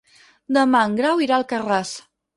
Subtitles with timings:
[0.57, 1.93] Demà en Grau irà a Alcarràs.